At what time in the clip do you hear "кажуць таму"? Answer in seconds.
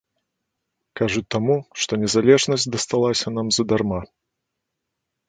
0.99-1.57